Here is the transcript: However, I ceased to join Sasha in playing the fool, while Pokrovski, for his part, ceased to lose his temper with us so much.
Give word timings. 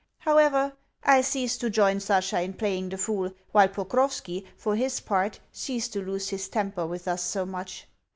However, 0.17 0.73
I 1.03 1.21
ceased 1.21 1.61
to 1.61 1.69
join 1.69 1.99
Sasha 1.99 2.41
in 2.41 2.53
playing 2.53 2.89
the 2.89 2.97
fool, 2.97 3.33
while 3.51 3.67
Pokrovski, 3.67 4.47
for 4.57 4.75
his 4.75 4.99
part, 4.99 5.39
ceased 5.51 5.93
to 5.93 6.01
lose 6.03 6.29
his 6.29 6.49
temper 6.49 6.87
with 6.87 7.07
us 7.07 7.21
so 7.21 7.45
much. 7.45 7.85